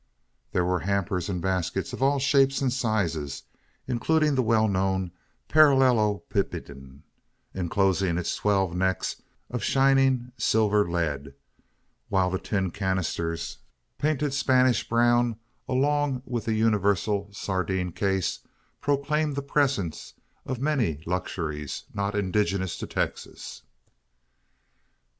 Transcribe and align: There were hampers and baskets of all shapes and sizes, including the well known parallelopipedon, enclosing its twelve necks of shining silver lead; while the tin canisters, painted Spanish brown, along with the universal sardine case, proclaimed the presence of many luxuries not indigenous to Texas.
There 0.51 0.65
were 0.65 0.79
hampers 0.79 1.29
and 1.29 1.43
baskets 1.43 1.93
of 1.93 2.01
all 2.01 2.17
shapes 2.17 2.59
and 2.59 2.73
sizes, 2.73 3.43
including 3.85 4.33
the 4.33 4.41
well 4.41 4.67
known 4.67 5.11
parallelopipedon, 5.47 7.03
enclosing 7.53 8.17
its 8.17 8.35
twelve 8.35 8.75
necks 8.75 9.21
of 9.51 9.63
shining 9.63 10.31
silver 10.39 10.89
lead; 10.89 11.35
while 12.09 12.31
the 12.31 12.39
tin 12.39 12.71
canisters, 12.71 13.59
painted 13.99 14.33
Spanish 14.33 14.89
brown, 14.89 15.35
along 15.69 16.23
with 16.25 16.45
the 16.45 16.55
universal 16.55 17.29
sardine 17.31 17.91
case, 17.91 18.39
proclaimed 18.79 19.35
the 19.35 19.43
presence 19.43 20.15
of 20.47 20.59
many 20.59 20.99
luxuries 21.05 21.83
not 21.93 22.15
indigenous 22.15 22.75
to 22.77 22.87
Texas. 22.87 23.61